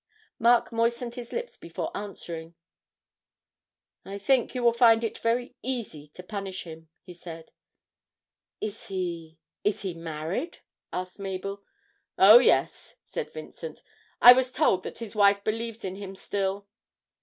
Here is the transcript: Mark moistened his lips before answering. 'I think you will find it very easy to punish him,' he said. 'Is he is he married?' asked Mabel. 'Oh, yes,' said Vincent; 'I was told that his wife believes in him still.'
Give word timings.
Mark 0.39 0.71
moistened 0.71 1.13
his 1.13 1.31
lips 1.31 1.57
before 1.57 1.95
answering. 1.95 2.55
'I 4.03 4.17
think 4.17 4.55
you 4.55 4.63
will 4.63 4.73
find 4.73 5.03
it 5.03 5.19
very 5.19 5.55
easy 5.61 6.07
to 6.15 6.23
punish 6.23 6.63
him,' 6.63 6.89
he 7.03 7.13
said. 7.13 7.51
'Is 8.59 8.87
he 8.87 9.37
is 9.63 9.83
he 9.83 9.93
married?' 9.93 10.61
asked 10.91 11.19
Mabel. 11.19 11.61
'Oh, 12.17 12.39
yes,' 12.39 12.95
said 13.05 13.31
Vincent; 13.31 13.83
'I 14.23 14.33
was 14.33 14.51
told 14.51 14.81
that 14.81 14.97
his 14.97 15.15
wife 15.15 15.43
believes 15.43 15.85
in 15.85 15.97
him 15.97 16.15
still.' 16.15 16.67